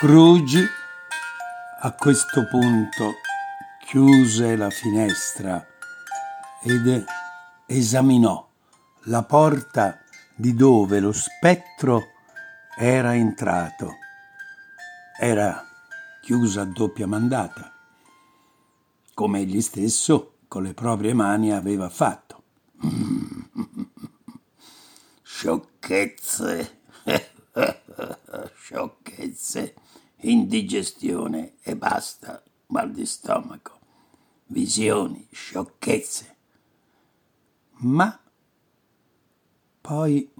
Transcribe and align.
Scrooge 0.00 0.64
a 1.80 1.92
questo 1.94 2.46
punto 2.46 3.14
chiuse 3.84 4.54
la 4.54 4.70
finestra 4.70 5.66
ed 6.62 7.04
esaminò 7.66 8.48
la 9.06 9.24
porta 9.24 10.00
di 10.36 10.54
dove 10.54 11.00
lo 11.00 11.10
spettro 11.10 12.12
era 12.78 13.16
entrato. 13.16 13.96
Era 15.18 15.66
chiusa 16.20 16.60
a 16.60 16.66
doppia 16.66 17.08
mandata, 17.08 17.74
come 19.14 19.40
egli 19.40 19.60
stesso 19.60 20.34
con 20.46 20.62
le 20.62 20.74
proprie 20.74 21.12
mani 21.12 21.52
aveva 21.52 21.88
fatto. 21.88 22.42
Sciocchezze, 25.22 26.82
sciocchezze 28.54 29.74
indigestione 30.20 31.54
e 31.62 31.76
basta, 31.76 32.42
mal 32.66 32.90
di 32.90 33.06
stomaco, 33.06 33.78
visioni, 34.46 35.26
sciocchezze. 35.30 36.36
Ma 37.80 38.20
poi 39.80 40.30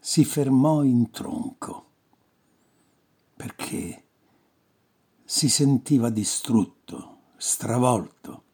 si 0.00 0.24
fermò 0.24 0.82
in 0.82 1.10
tronco 1.10 1.88
perché 3.36 4.04
si 5.24 5.48
sentiva 5.48 6.10
distrutto, 6.10 7.18
stravolto, 7.36 8.44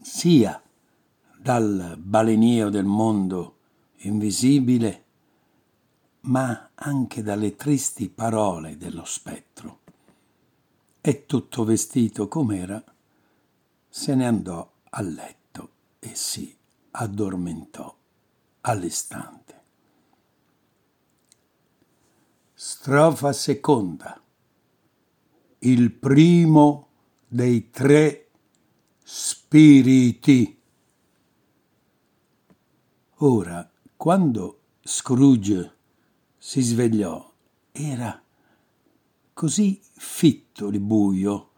sia 0.00 0.60
dal 1.38 1.96
balenio 1.98 2.68
del 2.68 2.84
mondo 2.84 3.58
invisibile 3.98 5.03
ma 6.24 6.70
anche 6.74 7.22
dalle 7.22 7.56
tristi 7.56 8.08
parole 8.08 8.76
dello 8.76 9.04
spettro. 9.04 9.80
E 11.00 11.26
tutto 11.26 11.64
vestito 11.64 12.28
com'era, 12.28 12.82
se 13.88 14.14
ne 14.14 14.26
andò 14.26 14.72
a 14.90 15.00
letto 15.02 15.70
e 15.98 16.14
si 16.14 16.56
addormentò 16.92 17.94
all'istante. 18.62 19.62
Strofa 22.54 23.32
seconda. 23.32 24.18
Il 25.58 25.92
primo 25.92 26.88
dei 27.26 27.70
tre 27.70 28.30
spiriti. 29.02 30.60
Ora, 33.16 33.70
quando 33.96 34.60
Scrooge 34.82 35.74
si 36.46 36.60
svegliò. 36.60 37.32
Era 37.72 38.22
così 39.32 39.80
fitto 39.94 40.66
il 40.68 40.78
buio 40.78 41.52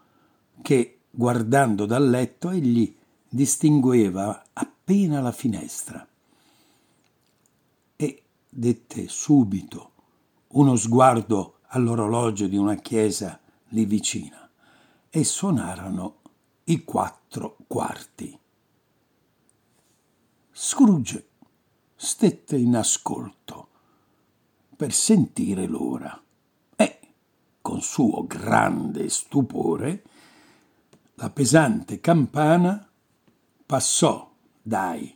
che, 0.61 0.99
guardando 1.11 1.85
dal 1.85 2.09
letto, 2.09 2.51
egli 2.51 2.95
distingueva 3.27 4.45
appena 4.53 5.19
la 5.19 5.33
finestra. 5.33 6.07
E 7.97 8.23
dette 8.47 9.07
subito 9.09 9.91
uno 10.51 10.77
sguardo 10.77 11.59
all'orologio 11.67 12.47
di 12.47 12.55
una 12.55 12.75
chiesa 12.75 13.37
lì 13.71 13.83
vicina 13.83 14.49
e 15.09 15.23
suonarono 15.25 16.21
i 16.63 16.85
quattro 16.85 17.57
quarti. 17.67 18.39
Scrooge 20.49 21.27
stette 21.93 22.55
in 22.55 22.77
ascolto 22.77 23.66
per 24.77 24.93
sentire 24.93 25.65
l'ora. 25.65 26.21
E, 26.75 26.99
con 27.61 27.81
suo 27.81 28.27
grande 28.27 29.09
stupore, 29.09 30.03
la 31.15 31.31
pesante 31.31 31.99
campana 31.99 32.87
passò 33.65 34.31
dai 34.61 35.13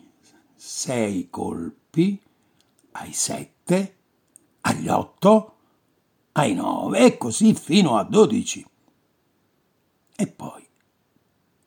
sei 0.56 1.30
colpi 1.30 2.20
ai 2.94 3.14
sette, 3.14 3.96
agli 4.62 4.88
otto, 4.88 5.56
ai 6.34 6.56
nove 6.56 7.06
e 7.06 7.18
così 7.18 7.54
fino 7.54 7.98
a 7.98 8.04
dodici. 8.04 8.66
E 10.16 10.28
poi 10.28 10.68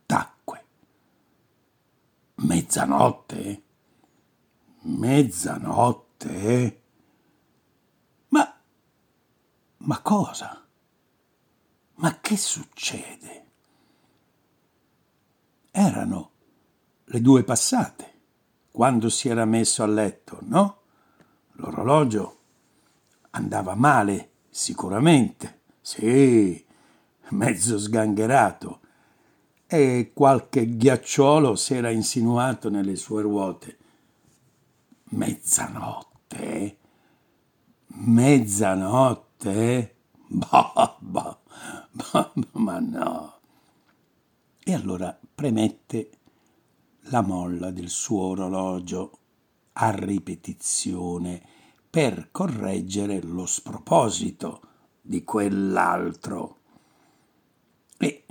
tacque. 0.05 0.65
Mezzanotte? 2.35 3.63
Mezzanotte? 4.83 6.84
Ma 9.85 10.01
cosa? 10.01 10.67
Ma 11.97 12.19
che 12.21 12.39
succede? 12.39 13.45
Erano 15.71 16.31
le 17.05 17.21
due 17.21 17.45
passate, 17.45 18.13
quando 18.71 19.11
si 19.11 19.29
era 19.29 19.45
messo 19.45 19.83
a 19.83 19.87
letto, 19.87 20.39
no? 20.43 20.79
L'orologio 21.53 22.39
andava 23.31 23.75
male, 23.75 24.31
sicuramente, 24.49 25.61
sì, 25.83 26.65
mezzo 27.31 27.79
sgangherato, 27.79 28.81
e 29.67 30.13
qualche 30.15 30.77
ghiacciolo 30.77 31.57
si 31.57 31.75
era 31.75 31.91
insinuato 31.91 32.71
nelle 32.71 32.97
sue 32.97 33.21
ruote. 33.21 33.79
Mezzanotte, 35.11 36.79
mezzanotte 37.89 39.34
te? 39.45 39.97
Bah, 40.27 40.97
bah, 41.01 41.39
bah, 41.93 42.33
ma 42.53 42.79
no. 42.79 43.41
E 44.65 44.73
allora 44.73 45.19
premette 45.35 46.11
la 47.09 47.21
molla 47.21 47.71
del 47.71 47.91
suo 47.91 48.29
orologio 48.29 49.19
a 49.75 49.91
ripetizione 49.91 51.43
per 51.91 52.31
correggere 52.31 53.21
lo 53.21 53.45
sproposito 53.45 54.63
di 55.03 55.23
quell'altro. 55.25 56.61
E 57.99 58.25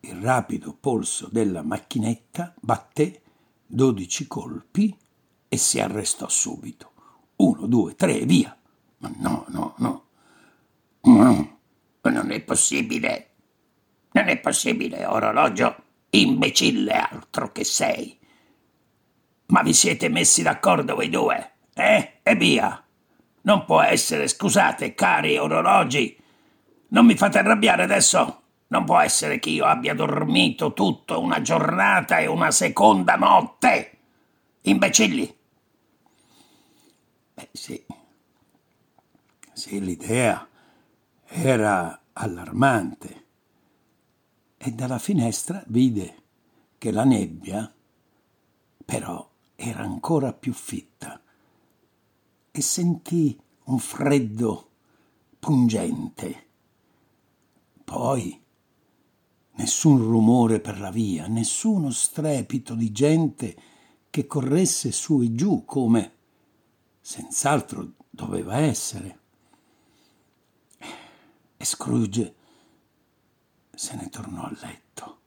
il 0.00 0.16
rapido 0.16 0.74
polso 0.74 1.28
della 1.30 1.62
macchinetta 1.62 2.54
batté 2.60 3.22
dodici 3.64 4.26
colpi 4.26 4.98
e 5.48 5.56
si 5.56 5.78
arrestò 5.78 6.28
subito. 6.28 6.90
Uno, 7.36 7.66
due, 7.66 7.94
tre, 7.94 8.24
via. 8.24 8.58
No, 9.18 9.44
no, 9.48 9.74
no. 9.78 10.04
No, 11.02 11.58
non 12.02 12.30
è 12.30 12.40
possibile. 12.40 13.30
Non 14.12 14.28
è 14.28 14.38
possibile, 14.38 15.04
orologio. 15.04 15.76
Imbecille 16.10 16.92
altro 16.92 17.50
che 17.50 17.64
sei. 17.64 18.18
Ma 19.46 19.62
vi 19.62 19.74
siete 19.74 20.08
messi 20.08 20.42
d'accordo 20.42 20.94
voi 20.94 21.10
due? 21.10 21.52
Eh? 21.74 22.20
E 22.22 22.34
via. 22.36 22.82
Non 23.42 23.64
può 23.64 23.82
essere, 23.82 24.28
scusate, 24.28 24.94
cari 24.94 25.36
orologi. 25.36 26.16
Non 26.88 27.04
mi 27.04 27.16
fate 27.16 27.38
arrabbiare 27.38 27.82
adesso. 27.82 28.42
Non 28.68 28.84
può 28.84 28.98
essere 28.98 29.38
che 29.38 29.50
io 29.50 29.66
abbia 29.66 29.94
dormito 29.94 30.72
tutto 30.72 31.20
una 31.20 31.42
giornata 31.42 32.18
e 32.18 32.26
una 32.26 32.50
seconda 32.50 33.16
notte. 33.16 33.98
Imbecilli. 34.62 35.36
Beh, 37.34 37.48
sì. 37.52 37.84
Sì, 39.66 39.80
l'idea 39.80 40.46
era 41.24 42.02
allarmante. 42.12 43.24
E 44.58 44.70
dalla 44.72 44.98
finestra 44.98 45.64
vide 45.68 46.22
che 46.76 46.90
la 46.90 47.04
nebbia 47.04 47.74
però 48.84 49.26
era 49.56 49.80
ancora 49.80 50.34
più 50.34 50.52
fitta 50.52 51.18
e 52.50 52.60
sentì 52.60 53.40
un 53.64 53.78
freddo 53.78 54.68
pungente. 55.38 56.46
Poi 57.84 58.38
nessun 59.52 59.96
rumore 59.96 60.60
per 60.60 60.78
la 60.78 60.90
via, 60.90 61.26
nessuno 61.26 61.90
strepito 61.90 62.74
di 62.74 62.92
gente 62.92 63.56
che 64.10 64.26
corresse 64.26 64.92
su 64.92 65.22
e 65.22 65.34
giù 65.34 65.64
come 65.64 66.12
senz'altro 67.00 67.94
doveva 68.10 68.58
essere. 68.58 69.22
E 71.64 71.66
Scrooge 71.66 72.34
se 73.74 73.96
ne 73.96 74.10
tornò 74.10 74.42
a 74.42 74.54
letto 74.60 75.18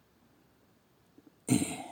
e 1.45 1.83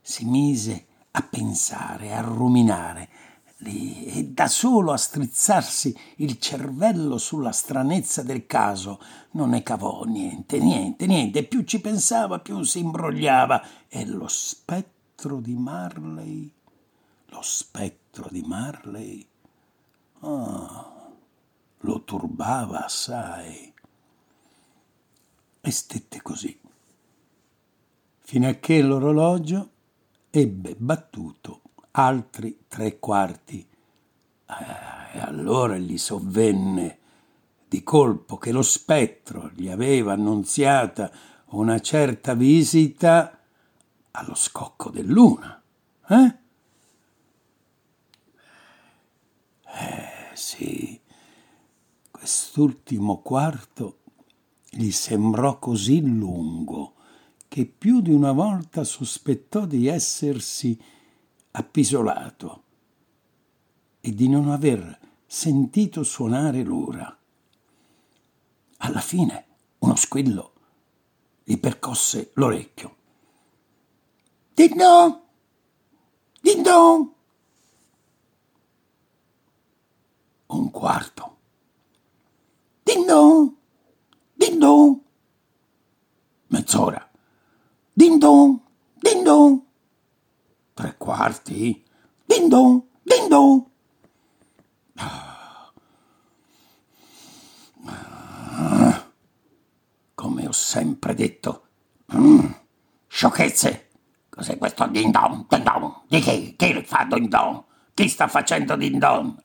si 0.00 0.24
mise 0.26 0.86
a 1.10 1.22
pensare, 1.22 2.14
a 2.14 2.20
ruminare 2.20 3.08
lì 3.56 4.04
e 4.04 4.26
da 4.26 4.46
solo 4.46 4.92
a 4.92 4.96
strizzarsi 4.96 5.92
il 6.18 6.38
cervello 6.38 7.18
sulla 7.18 7.50
stranezza 7.50 8.22
del 8.22 8.46
caso. 8.46 9.00
Non 9.32 9.48
ne 9.48 9.64
cavò 9.64 10.04
niente, 10.04 10.60
niente, 10.60 11.06
niente. 11.06 11.42
Più 11.42 11.64
ci 11.64 11.80
pensava, 11.80 12.38
più 12.38 12.62
si 12.62 12.78
imbrogliava. 12.78 13.88
E 13.88 14.06
lo 14.06 14.28
spettro 14.28 15.40
di 15.40 15.54
Marley, 15.54 16.48
lo 17.26 17.42
spettro 17.42 18.28
di 18.30 18.42
Marley. 18.42 19.26
Oh, 20.20 20.91
lo 21.82 22.02
turbava 22.02 22.84
assai. 22.84 23.72
E 25.60 25.70
stette 25.70 26.20
così, 26.22 26.58
fino 28.18 28.48
a 28.48 28.54
che 28.54 28.82
l'orologio 28.82 29.70
ebbe 30.30 30.74
battuto 30.74 31.60
altri 31.92 32.64
tre 32.66 32.98
quarti. 32.98 33.66
Eh, 34.46 35.16
e 35.16 35.20
allora 35.20 35.76
gli 35.76 35.98
sovvenne 35.98 36.98
di 37.68 37.82
colpo 37.82 38.36
che 38.38 38.50
lo 38.52 38.62
spettro 38.62 39.50
gli 39.54 39.68
aveva 39.68 40.12
annunziata 40.12 41.10
una 41.52 41.80
certa 41.80 42.34
visita 42.34 43.38
allo 44.10 44.34
scocco 44.34 44.90
del 44.90 45.06
luna. 45.06 45.62
Eh? 46.08 46.36
Eh 49.64 50.30
sì, 50.34 50.81
quest'ultimo 52.22 53.20
quarto 53.20 53.98
gli 54.70 54.92
sembrò 54.92 55.58
così 55.58 56.00
lungo 56.02 56.94
che 57.48 57.66
più 57.66 58.00
di 58.00 58.12
una 58.12 58.30
volta 58.30 58.84
sospettò 58.84 59.66
di 59.66 59.88
essersi 59.88 60.80
appisolato 61.50 62.62
e 64.00 64.14
di 64.14 64.28
non 64.28 64.50
aver 64.50 65.00
sentito 65.26 66.04
suonare 66.04 66.62
l'ora. 66.62 67.18
Alla 68.76 69.00
fine 69.00 69.46
uno 69.80 69.96
squillo 69.96 70.52
gli 71.42 71.58
percosse 71.58 72.30
l'orecchio. 72.34 72.96
Dindon! 74.54 75.20
Dindon! 76.40 77.12
Un 80.46 80.70
quarto. 80.70 81.32
Dindon! 82.92 83.56
Dindon! 84.36 85.00
Mezz'ora. 86.48 87.10
Dindon! 87.94 88.60
Dindon! 89.00 89.64
Tre 90.74 90.94
quarti. 90.98 91.82
Dindon! 92.26 92.82
Dindon! 93.02 93.64
Come 100.14 100.46
ho 100.46 100.52
sempre 100.52 101.14
detto. 101.14 101.68
Mm, 102.14 102.44
sciocchezze! 103.06 103.88
Cos'è 104.28 104.58
questo 104.58 104.86
din 104.88 105.10
don? 105.10 105.46
Din 105.48 105.62
don? 105.62 106.02
Di 106.08 106.20
chi? 106.20 106.54
Chi 106.56 106.82
fa 106.84 107.06
din 107.08 107.30
don? 107.30 107.64
Chi 107.94 108.06
sta 108.08 108.28
facendo 108.28 108.76
din 108.76 108.98
don? 108.98 109.42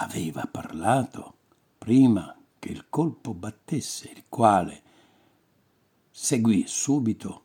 Aveva 0.00 0.46
parlato 0.46 1.34
prima 1.76 2.36
che 2.58 2.68
il 2.68 2.88
colpo 2.88 3.34
battesse, 3.34 4.10
il 4.10 4.24
quale 4.28 4.82
seguì 6.10 6.64
subito 6.68 7.44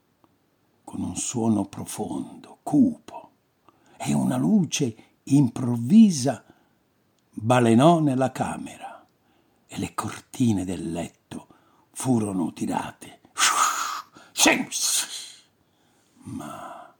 con 0.83 1.01
un 1.01 1.15
suono 1.15 1.65
profondo, 1.65 2.59
cupo, 2.61 3.31
e 3.97 4.13
una 4.13 4.37
luce 4.37 4.95
improvvisa 5.23 6.43
balenò 7.31 7.99
nella 7.99 8.31
camera 8.31 9.03
e 9.65 9.79
le 9.79 9.95
cortine 9.95 10.63
del 10.63 10.91
letto 10.91 11.47
furono 11.91 12.53
tirate. 12.53 13.21
Ma 16.25 16.95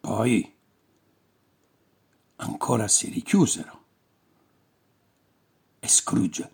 poi 0.00 0.55
ancora 2.66 2.88
si 2.88 3.10
richiusero 3.10 3.84
e 5.78 5.86
Scrooge 5.86 6.50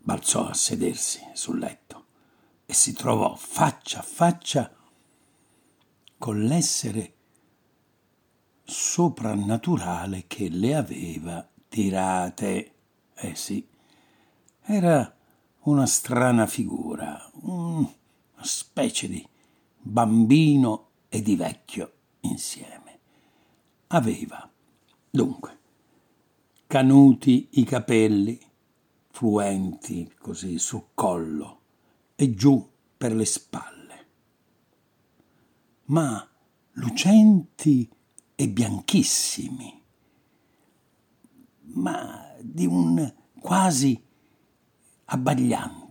balzò 0.00 0.46
a 0.46 0.54
sedersi 0.54 1.28
sul 1.32 1.58
letto 1.58 2.04
e 2.64 2.72
si 2.72 2.92
trovò 2.92 3.34
faccia 3.34 3.98
a 3.98 4.02
faccia 4.02 4.72
con 6.18 6.40
l'essere 6.44 7.14
soprannaturale 8.62 10.28
che 10.28 10.48
le 10.48 10.76
aveva 10.76 11.44
tirate. 11.68 12.74
Eh 13.16 13.34
sì, 13.34 13.66
era 14.62 15.16
una 15.62 15.86
strana 15.86 16.46
figura, 16.46 17.28
una 17.40 17.92
specie 18.40 19.08
di 19.08 19.28
bambino 19.80 20.90
e 21.08 21.20
di 21.22 21.34
vecchio 21.34 21.92
insieme. 22.20 23.00
Aveva, 23.88 24.48
dunque, 25.14 25.58
canuti 26.66 27.50
i 27.52 27.64
capelli, 27.64 28.36
fluenti 29.10 30.12
così 30.18 30.58
sul 30.58 30.86
collo 30.92 31.60
e 32.16 32.34
giù 32.34 32.68
per 32.96 33.14
le 33.14 33.24
spalle, 33.24 34.06
ma 35.84 36.28
lucenti 36.72 37.88
e 38.34 38.48
bianchissimi, 38.48 39.82
ma 41.74 42.34
di 42.40 42.66
un 42.66 43.14
quasi 43.38 44.02
abbaglianti. 45.04 45.82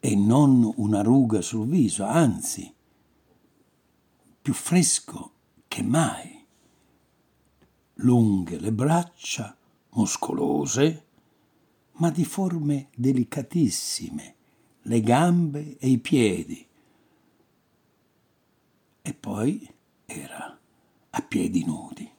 E 0.00 0.16
non 0.16 0.72
una 0.78 1.00
ruga 1.00 1.40
sul 1.40 1.68
viso, 1.68 2.04
anzi, 2.04 2.74
più 4.42 4.52
fresco 4.52 5.34
che 5.74 5.82
mai. 5.82 6.33
Lunghe 7.98 8.58
le 8.58 8.72
braccia, 8.72 9.56
muscolose, 9.90 11.04
ma 11.92 12.10
di 12.10 12.24
forme 12.24 12.88
delicatissime, 12.94 14.34
le 14.82 15.00
gambe 15.00 15.76
e 15.78 15.88
i 15.88 15.98
piedi. 15.98 16.66
E 19.02 19.14
poi 19.14 19.68
era 20.06 20.58
a 21.10 21.22
piedi 21.22 21.64
nudi. 21.64 22.10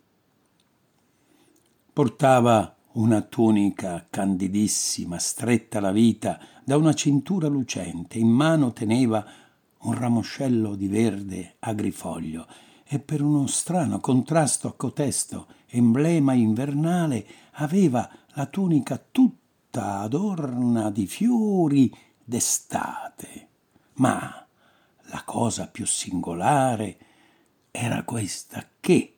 Portava 1.91 2.75
una 2.93 3.21
tunica 3.21 4.07
candidissima, 4.09 5.17
stretta 5.17 5.79
alla 5.79 5.91
vita, 5.91 6.39
da 6.63 6.77
una 6.77 6.93
cintura 6.93 7.47
lucente, 7.47 8.17
in 8.17 8.29
mano 8.29 8.71
teneva 8.71 9.25
un 9.79 9.93
ramoscello 9.93 10.75
di 10.75 10.87
verde 10.87 11.55
agrifoglio 11.59 12.47
e 12.87 12.99
per 12.99 13.21
uno 13.21 13.47
strano 13.47 13.99
contrasto 13.99 14.67
a 14.67 14.73
cotesto 14.73 15.47
emblema 15.75 16.33
invernale 16.33 17.25
aveva 17.53 18.09
la 18.29 18.45
tunica 18.45 19.03
tutta 19.11 19.99
adorna 19.99 20.89
di 20.89 21.05
fiori 21.05 21.93
d'estate. 22.23 23.49
Ma 23.93 24.45
la 25.07 25.23
cosa 25.23 25.67
più 25.67 25.85
singolare 25.85 26.97
era 27.71 28.03
questa 28.03 28.67
che 28.79 29.17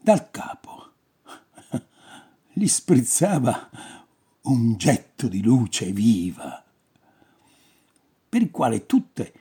dal 0.00 0.30
capo 0.30 0.92
gli 2.52 2.66
sprizzava 2.66 3.70
un 4.42 4.76
getto 4.76 5.28
di 5.28 5.42
luce 5.42 5.92
viva, 5.92 6.64
per 8.28 8.42
il 8.42 8.50
quale 8.50 8.86
tutte 8.86 9.32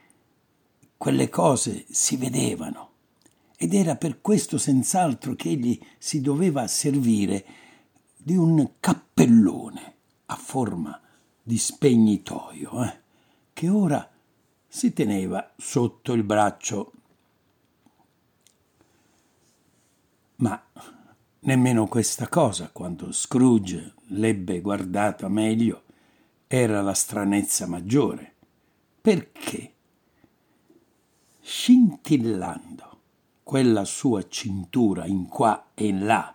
quelle 0.97 1.29
cose 1.29 1.85
si 1.89 2.15
vedevano. 2.17 2.80
Ed 3.63 3.75
era 3.75 3.95
per 3.95 4.21
questo 4.21 4.57
senz'altro 4.57 5.35
che 5.35 5.49
egli 5.49 5.79
si 5.99 6.19
doveva 6.19 6.65
servire 6.65 7.45
di 8.17 8.35
un 8.35 8.71
cappellone 8.79 9.93
a 10.25 10.35
forma 10.35 10.99
di 11.43 11.59
spegnitoio, 11.59 12.83
eh, 12.83 12.99
che 13.53 13.69
ora 13.69 14.09
si 14.67 14.93
teneva 14.93 15.53
sotto 15.57 16.13
il 16.13 16.23
braccio. 16.23 16.91
Ma 20.37 20.59
Nemmeno 21.41 21.85
questa 21.85 22.27
cosa, 22.27 22.71
quando 22.73 23.11
Scrooge 23.11 23.93
l'ebbe 24.07 24.59
guardata 24.61 25.27
meglio, 25.27 25.83
era 26.47 26.81
la 26.81 26.95
stranezza 26.95 27.67
maggiore. 27.67 28.33
Perché, 28.99 29.73
scintillando 31.41 32.90
quella 33.51 33.83
sua 33.83 34.25
cintura 34.29 35.05
in 35.07 35.27
qua 35.27 35.71
e 35.73 35.87
in 35.87 36.05
là, 36.05 36.33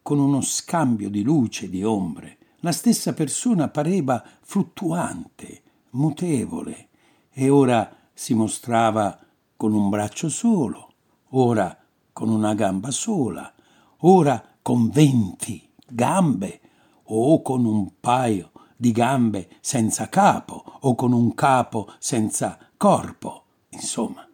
con 0.00 0.18
uno 0.18 0.40
scambio 0.40 1.10
di 1.10 1.22
luce 1.22 1.66
e 1.66 1.68
di 1.68 1.84
ombre, 1.84 2.38
la 2.60 2.72
stessa 2.72 3.12
persona 3.12 3.68
pareva 3.68 4.24
fluttuante, 4.40 5.62
mutevole, 5.90 6.88
e 7.30 7.50
ora 7.50 7.94
si 8.14 8.32
mostrava 8.32 9.18
con 9.58 9.74
un 9.74 9.90
braccio 9.90 10.30
solo, 10.30 10.94
ora 11.32 11.78
con 12.14 12.30
una 12.30 12.54
gamba 12.54 12.90
sola, 12.90 13.52
ora 13.98 14.42
con 14.62 14.88
venti 14.88 15.68
gambe 15.86 16.60
o 17.02 17.42
con 17.42 17.66
un 17.66 17.90
paio 18.00 18.52
di 18.74 18.90
gambe 18.90 19.50
senza 19.60 20.08
capo 20.08 20.78
o 20.80 20.94
con 20.94 21.12
un 21.12 21.34
capo 21.34 21.92
senza 21.98 22.58
corpo. 22.78 23.44
Insomma, 23.68 24.25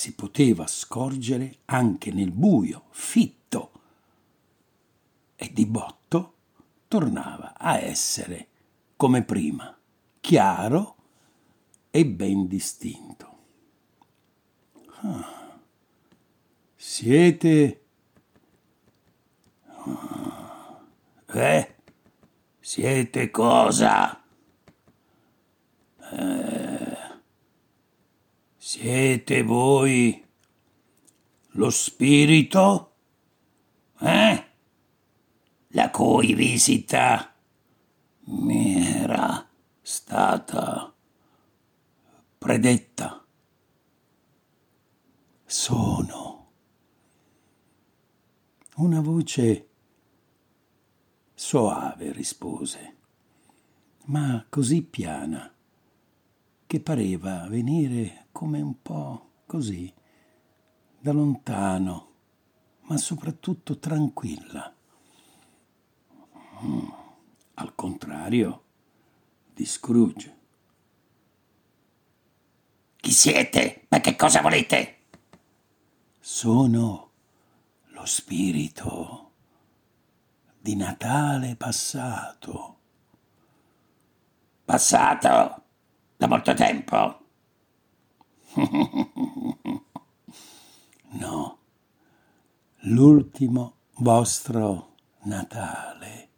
si 0.00 0.14
poteva 0.14 0.66
scorgere 0.66 1.58
anche 1.66 2.10
nel 2.10 2.30
buio 2.30 2.84
fitto 2.88 3.72
e 5.36 5.52
di 5.52 5.66
botto 5.66 6.36
tornava 6.88 7.52
a 7.54 7.76
essere 7.76 8.48
come 8.96 9.22
prima, 9.24 9.78
chiaro 10.20 10.96
e 11.90 12.06
ben 12.06 12.46
distinto. 12.46 13.38
Ah, 15.02 15.58
siete... 16.76 17.84
Ah, 19.66 20.80
eh? 21.26 21.74
Siete 22.58 23.30
cosa? 23.30 24.18
Eh, 26.10 26.59
siete 28.72 29.42
voi 29.42 30.24
lo 31.54 31.70
spirito? 31.70 32.94
Eh? 33.98 34.44
La 35.70 35.90
cui 35.90 36.34
visita 36.34 37.34
mi 38.26 38.86
era 38.86 39.44
stata 39.82 40.94
predetta. 42.38 43.26
Sono. 45.44 46.52
Una 48.76 49.00
voce 49.00 49.68
soave 51.34 52.12
rispose, 52.12 52.96
ma 54.04 54.46
così 54.48 54.80
piana 54.82 55.52
che 56.70 56.78
pareva 56.78 57.48
venire 57.48 58.28
come 58.30 58.60
un 58.60 58.80
po' 58.80 59.30
così, 59.44 59.92
da 61.00 61.10
lontano, 61.10 62.12
ma 62.82 62.96
soprattutto 62.96 63.80
tranquilla. 63.80 64.72
Mm, 66.62 66.88
al 67.54 67.74
contrario 67.74 68.64
di 69.52 69.66
Scrooge. 69.66 70.38
Chi 72.98 73.10
siete? 73.10 73.86
Ma 73.88 73.98
che 73.98 74.14
cosa 74.14 74.40
volete? 74.40 74.98
Sono 76.20 77.10
lo 77.86 78.06
spirito 78.06 79.32
di 80.56 80.76
Natale 80.76 81.56
passato. 81.56 82.78
Passato? 84.64 85.64
Da 86.20 86.26
molto 86.26 86.52
tempo? 86.52 87.18
no, 91.12 91.58
l'ultimo 92.80 93.76
vostro 93.94 94.96
Natale. 95.22 96.28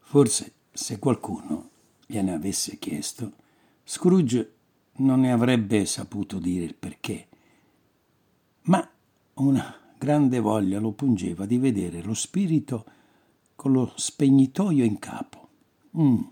Forse 0.00 0.52
se 0.72 0.98
qualcuno 0.98 1.70
gliene 2.04 2.32
avesse 2.32 2.76
chiesto, 2.78 3.34
Scrooge 3.84 4.54
non 4.94 5.20
ne 5.20 5.30
avrebbe 5.30 5.86
saputo 5.86 6.40
dire 6.40 6.64
il 6.64 6.74
perché, 6.74 7.28
ma 8.62 8.84
una 9.34 9.78
grande 9.96 10.40
voglia 10.40 10.80
lo 10.80 10.90
pungeva 10.90 11.46
di 11.46 11.56
vedere 11.56 12.02
lo 12.02 12.14
spirito 12.14 12.84
con 13.54 13.70
lo 13.70 13.92
spegnitoio 13.94 14.82
in 14.82 14.98
capo. 14.98 15.47
Mm. 15.98 16.22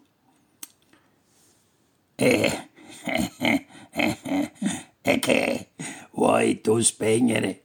E, 2.18 2.68
e, 3.04 3.66
e, 3.90 4.52
e 5.02 5.18
che 5.18 5.70
vuoi 6.12 6.60
tu 6.60 6.78
spegnere? 6.80 7.64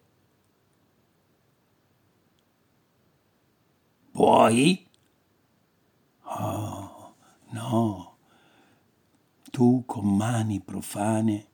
Vuoi? 4.13 4.87
Oh, 6.23 7.15
no. 7.49 8.17
Tu 9.51 9.83
con 9.85 10.15
mani 10.15 10.59
profane 10.59 11.47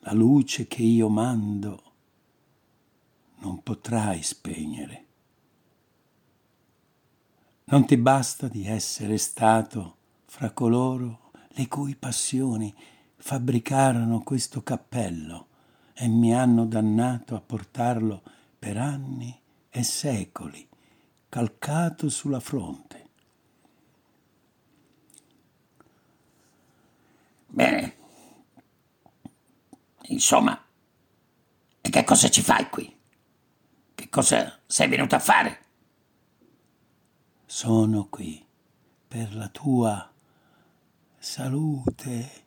la 0.00 0.12
luce 0.12 0.66
che 0.66 0.82
io 0.82 1.08
mando 1.08 1.82
non 3.38 3.62
potrai 3.62 4.22
spegnere. 4.22 5.05
Non 7.68 7.84
ti 7.84 7.96
basta 7.96 8.46
di 8.46 8.64
essere 8.64 9.18
stato 9.18 9.96
fra 10.26 10.52
coloro 10.52 11.32
le 11.48 11.66
cui 11.66 11.96
passioni 11.96 12.72
fabbricarono 13.16 14.20
questo 14.20 14.62
cappello 14.62 15.48
e 15.92 16.06
mi 16.06 16.32
hanno 16.32 16.64
dannato 16.64 17.34
a 17.34 17.40
portarlo 17.40 18.22
per 18.56 18.76
anni 18.76 19.36
e 19.68 19.82
secoli, 19.82 20.64
calcato 21.28 22.08
sulla 22.08 22.38
fronte. 22.38 23.08
Bene. 27.48 27.96
Insomma, 30.02 30.56
e 31.80 31.90
che 31.90 32.04
cosa 32.04 32.28
ci 32.28 32.42
fai 32.42 32.70
qui? 32.70 32.96
Che 33.92 34.08
cosa 34.08 34.56
sei 34.66 34.86
venuto 34.86 35.16
a 35.16 35.18
fare? 35.18 35.65
Sono 37.48 38.08
qui 38.08 38.44
per 39.06 39.32
la 39.36 39.48
tua 39.48 40.12
salute. 41.16 42.44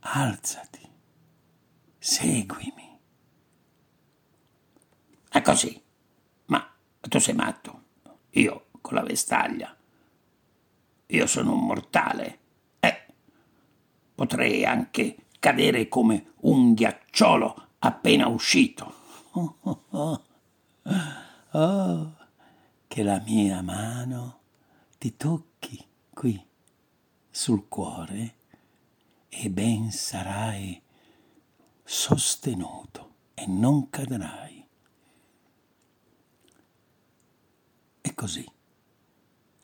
Alzati, 0.00 0.90
seguimi. 1.96 2.98
È 5.30 5.40
così. 5.40 5.80
Ma 6.46 6.68
tu 7.00 7.18
sei 7.20 7.34
matto. 7.34 7.84
Io 8.30 8.66
con 8.80 8.94
la 8.94 9.02
vestaglia. 9.02 9.74
Io 11.06 11.26
sono 11.28 11.52
un 11.52 11.64
mortale. 11.64 12.38
Eh, 12.80 13.06
potrei 14.12 14.64
anche 14.64 15.26
cadere 15.38 15.86
come 15.86 16.32
un 16.40 16.74
ghiacciolo 16.74 17.68
appena 17.78 18.26
uscito. 18.26 19.01
Oh, 19.34 19.56
oh, 19.90 20.24
oh. 21.52 22.16
che 22.86 23.02
la 23.02 23.18
mia 23.24 23.62
mano 23.62 24.40
ti 24.98 25.16
tocchi 25.16 25.82
qui 26.12 26.38
sul 27.30 27.66
cuore 27.66 28.34
e 29.30 29.48
ben 29.48 29.90
sarai 29.90 30.80
sostenuto 31.82 33.14
e 33.32 33.46
non 33.46 33.88
cadrai. 33.88 34.66
E 38.02 38.14
così, 38.14 38.46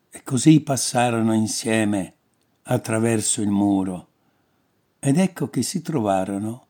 e 0.08 0.22
così 0.22 0.60
passarono 0.60 1.34
insieme 1.34 2.14
attraverso 2.62 3.42
il 3.42 3.50
muro 3.50 4.08
ed 4.98 5.18
ecco 5.18 5.50
che 5.50 5.60
si 5.60 5.82
trovarono 5.82 6.66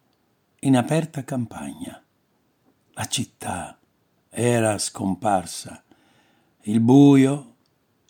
in 0.61 0.77
aperta 0.77 1.23
campagna. 1.23 2.03
La 2.99 3.07
città 3.07 3.79
era 4.29 4.77
scomparsa, 4.77 5.85
il 6.63 6.81
buio 6.81 7.55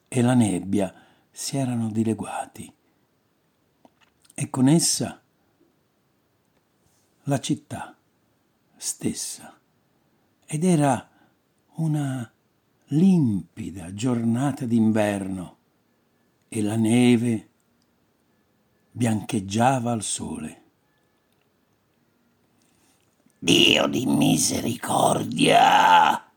e 0.08 0.22
la 0.22 0.32
nebbia 0.32 0.94
si 1.30 1.58
erano 1.58 1.90
dileguati 1.90 2.72
e 4.32 4.48
con 4.48 4.66
essa 4.66 5.20
la 7.24 7.38
città 7.38 7.98
stessa. 8.78 9.60
Ed 10.46 10.64
era 10.64 11.06
una 11.74 12.32
limpida 12.86 13.92
giornata 13.92 14.64
d'inverno 14.64 15.56
e 16.48 16.62
la 16.62 16.76
neve 16.76 17.50
biancheggiava 18.90 19.92
al 19.92 20.02
sole. 20.02 20.57
Dio 23.40 23.86
di 23.86 24.04
misericordia! 24.04 26.28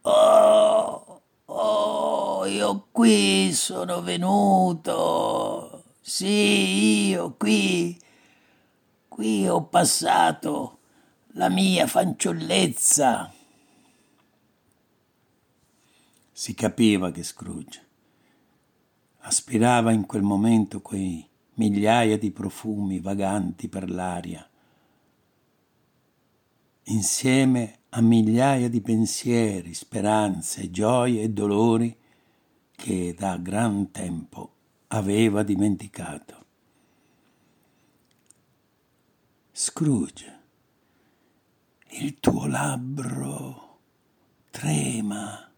Oh, 0.00 1.22
oh, 1.44 2.46
io 2.46 2.86
qui 2.90 3.52
sono 3.52 4.00
venuto. 4.00 5.84
Sì, 6.00 7.08
io 7.08 7.34
qui, 7.36 8.00
qui 9.08 9.46
ho 9.46 9.64
passato 9.64 10.78
la 11.32 11.50
mia 11.50 11.86
fanciullezza. 11.86 13.30
Si 16.32 16.54
capiva 16.54 17.10
che 17.10 17.24
Scrooge 17.24 17.86
aspirava 19.18 19.92
in 19.92 20.06
quel 20.06 20.22
momento 20.22 20.80
quei 20.80 21.28
migliaia 21.54 22.16
di 22.16 22.30
profumi 22.30 23.00
vaganti 23.00 23.68
per 23.68 23.90
l'aria, 23.90 24.47
insieme 26.88 27.80
a 27.90 28.00
migliaia 28.00 28.68
di 28.68 28.80
pensieri, 28.80 29.74
speranze, 29.74 30.70
gioie 30.70 31.22
e 31.22 31.30
dolori 31.30 31.96
che 32.70 33.14
da 33.16 33.36
gran 33.36 33.90
tempo 33.90 34.52
aveva 34.88 35.42
dimenticato. 35.42 36.46
Scrooge, 39.52 40.38
il 41.90 42.20
tuo 42.20 42.46
labbro 42.46 43.78
trema. 44.50 45.50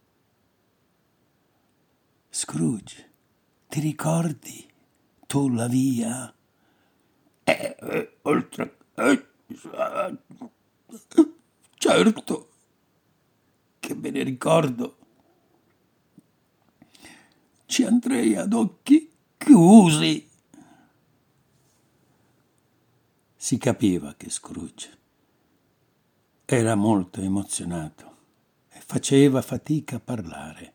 Scrooge, 2.31 3.11
ti 3.69 3.81
ricordi 3.81 4.67
tu 5.27 5.49
la 5.51 5.67
via? 5.67 6.33
Eh, 7.45 7.77
eh 7.79 8.17
oltre... 8.23 8.77
Eh, 8.95 9.27
certo 11.75 12.49
che 13.79 13.95
me 13.95 14.11
ne 14.11 14.23
ricordo. 14.23 14.97
Ci 17.67 17.85
andrei 17.85 18.37
ad 18.37 18.53
occhi 18.53 19.11
chiusi. 19.37 20.29
Si 23.37 23.59
capiva 23.59 24.15
che 24.15 24.29
Scrooge 24.29 24.99
era 26.45 26.75
molto 26.75 27.21
emozionato 27.21 28.17
e 28.69 28.81
faceva 28.85 29.41
fatica 29.41 29.97
a 29.97 30.01
parlare 30.01 30.75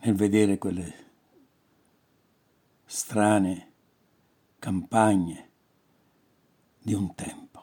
nel 0.00 0.14
vedere 0.14 0.58
quelle 0.58 1.04
strane 2.84 3.72
campagne 4.58 5.50
di 6.78 6.94
un 6.94 7.14
tempo. 7.14 7.53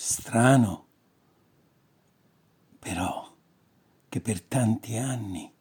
Strano, 0.00 0.86
però, 2.78 3.34
che 4.08 4.20
per 4.20 4.40
tanti 4.42 4.96
anni 4.96 5.52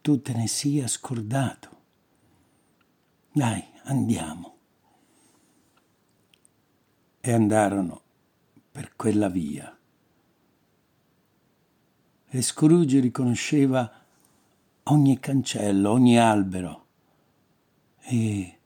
tu 0.00 0.22
te 0.22 0.32
ne 0.32 0.46
sia 0.46 0.88
scordato. 0.88 1.80
Dai, 3.30 3.62
andiamo. 3.84 4.56
E 7.20 7.32
andarono 7.32 8.02
per 8.72 8.96
quella 8.96 9.28
via. 9.28 9.78
E 12.28 12.42
Scrooge 12.42 12.98
riconosceva 12.98 13.92
ogni 14.84 15.20
cancello, 15.20 15.90
ogni 15.90 16.18
albero. 16.18 16.86
E 18.00 18.58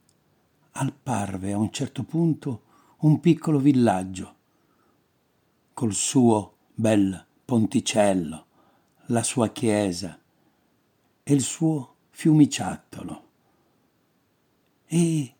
al 0.70 0.92
parve 0.94 1.52
a 1.52 1.58
un 1.58 1.72
certo 1.72 2.04
punto 2.04 2.62
un 2.98 3.18
piccolo 3.18 3.58
villaggio 3.58 4.34
col 5.76 5.92
suo 5.92 6.54
bel 6.72 7.22
ponticello, 7.44 8.46
la 9.08 9.22
sua 9.22 9.50
chiesa 9.50 10.18
e 11.22 11.34
il 11.34 11.42
suo 11.42 11.96
fiumiciattolo. 12.08 13.24
E, 14.86 15.34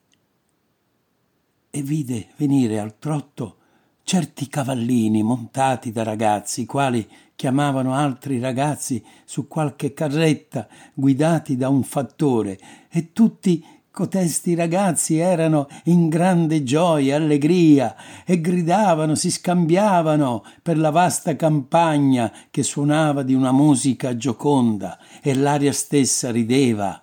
e 1.70 1.82
vide 1.82 2.28
venire 2.36 2.78
al 2.78 2.98
trotto 2.98 3.56
certi 4.02 4.46
cavallini 4.48 5.22
montati 5.22 5.90
da 5.90 6.02
ragazzi, 6.02 6.60
i 6.60 6.66
quali 6.66 7.08
chiamavano 7.34 7.94
altri 7.94 8.38
ragazzi 8.38 9.02
su 9.24 9.48
qualche 9.48 9.94
carretta 9.94 10.68
guidati 10.92 11.56
da 11.56 11.70
un 11.70 11.82
fattore, 11.82 12.58
e 12.90 13.14
tutti 13.14 13.64
cotesti 13.96 14.54
ragazzi 14.54 15.16
erano 15.16 15.68
in 15.84 16.10
grande 16.10 16.62
gioia, 16.62 17.16
allegria, 17.16 17.96
e 18.26 18.42
gridavano, 18.42 19.14
si 19.14 19.30
scambiavano 19.30 20.44
per 20.60 20.76
la 20.76 20.90
vasta 20.90 21.34
campagna 21.34 22.30
che 22.50 22.62
suonava 22.62 23.22
di 23.22 23.32
una 23.32 23.52
musica 23.52 24.14
gioconda, 24.14 24.98
e 25.22 25.32
l'aria 25.34 25.72
stessa 25.72 26.30
rideva 26.30 27.02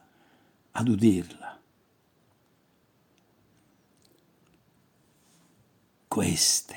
ad 0.69 0.87
udirla. 0.87 1.59
Queste, 6.07 6.75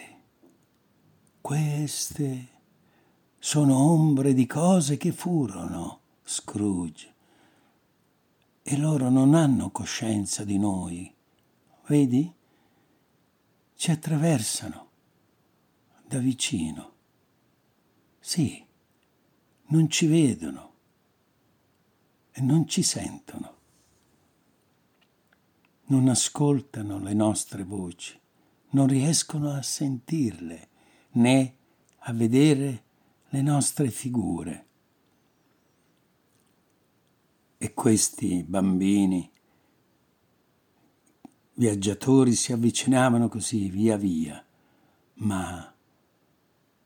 queste 1.42 2.46
sono 3.38 3.76
ombre 3.76 4.32
di 4.32 4.46
cose 4.46 4.96
che 4.96 5.12
furono, 5.12 6.00
Scrooge, 6.24 7.15
e 8.68 8.76
loro 8.76 9.08
non 9.08 9.34
hanno 9.34 9.70
coscienza 9.70 10.44
di 10.44 10.58
noi. 10.58 11.14
Vedi? 11.86 12.34
Ci 13.76 13.90
attraversano 13.90 14.90
da 16.04 16.18
vicino. 16.18 16.94
Sì, 18.18 18.64
non 19.66 19.88
ci 19.88 20.06
vedono 20.06 20.72
e 22.32 22.40
non 22.40 22.66
ci 22.66 22.82
sentono. 22.82 23.54
Non 25.88 26.08
ascoltano 26.08 26.98
le 26.98 27.14
nostre 27.14 27.62
voci 27.62 28.18
non 28.70 28.86
riescono 28.86 29.52
a 29.52 29.62
sentirle 29.62 30.68
né 31.12 31.54
a 32.00 32.12
vedere 32.12 32.84
le 33.30 33.42
nostre 33.42 33.90
figure. 33.90 34.65
E 37.58 37.72
questi 37.72 38.42
bambini 38.42 39.30
viaggiatori 41.54 42.34
si 42.34 42.52
avvicinavano 42.52 43.28
così 43.28 43.68
via 43.70 43.96
via, 43.96 44.44
ma 45.14 45.74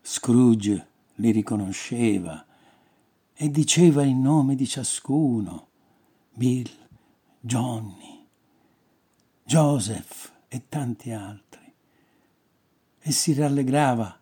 Scrooge 0.00 0.88
li 1.16 1.30
riconosceva 1.32 2.46
e 3.34 3.50
diceva 3.50 4.04
il 4.04 4.14
nome 4.14 4.54
di 4.54 4.66
ciascuno, 4.66 5.68
Bill, 6.32 6.70
Johnny, 7.40 8.26
Joseph 9.42 10.32
e 10.46 10.68
tanti 10.68 11.10
altri. 11.10 11.72
E 13.00 13.10
si 13.10 13.34
rallegrava 13.34 14.18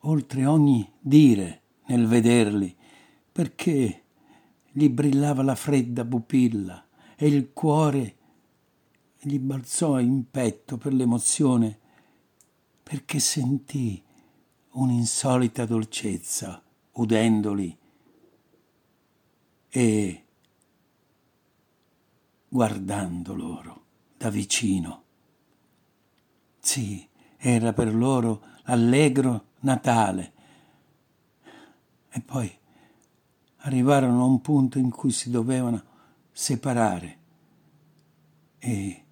oltre 0.00 0.46
ogni 0.46 0.90
dire 1.00 1.62
nel 1.86 2.06
vederli, 2.06 2.74
perché 3.30 4.04
gli 4.76 4.90
brillava 4.90 5.42
la 5.42 5.54
fredda 5.54 6.04
pupilla 6.04 6.86
e 7.16 7.28
il 7.28 7.54
cuore 7.54 8.16
gli 9.18 9.38
balzò 9.38 9.98
in 9.98 10.30
petto 10.30 10.76
per 10.76 10.92
l'emozione, 10.92 11.78
perché 12.82 13.18
sentì 13.18 14.02
un'insolita 14.72 15.64
dolcezza 15.64 16.62
udendoli 16.92 17.74
e 19.70 20.24
guardando 22.46 23.34
loro 23.34 23.84
da 24.18 24.28
vicino. 24.28 25.04
Sì, 26.58 27.08
era 27.38 27.72
per 27.72 27.94
loro 27.94 28.42
allegro 28.64 29.46
Natale. 29.60 30.32
E 32.10 32.20
poi 32.20 32.64
arrivarono 33.66 34.22
a 34.22 34.26
un 34.26 34.40
punto 34.40 34.78
in 34.78 34.90
cui 34.90 35.10
si 35.10 35.30
dovevano 35.30 35.82
separare 36.32 37.18
e 38.58 39.04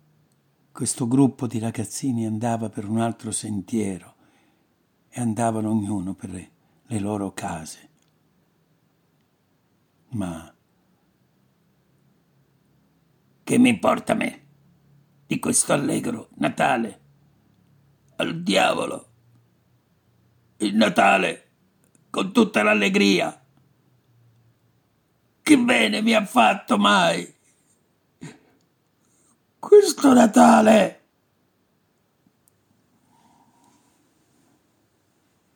questo 0.71 1.07
gruppo 1.07 1.47
di 1.47 1.59
ragazzini 1.59 2.27
andava 2.27 2.69
per 2.69 2.89
un 2.89 3.01
altro 3.01 3.31
sentiero 3.31 4.15
e 5.09 5.21
andavano 5.21 5.71
ognuno 5.71 6.15
per 6.15 6.31
le, 6.31 6.51
loro 6.99 7.33
case. 7.33 7.89
Ma 10.11 10.53
che 13.43 13.59
mi 13.59 13.69
importa 13.69 14.13
a 14.13 14.17
me 14.17 14.43
di 15.27 15.39
questo 15.39 15.73
allegro 15.73 16.29
Natale? 16.37 17.01
al 18.17 18.43
diavolo. 18.43 19.09
Il 20.59 20.77
Natale 20.77 21.51
con 22.11 22.33
tutta 22.33 22.63
l'allegria. 22.63 23.44
Che 25.45 25.59
bene 25.59 26.01
mi 26.01 26.15
ha 26.15 26.25
fatto 26.25 26.79
mai. 26.79 27.31
Questo 29.59 30.15
Natale 30.15 31.04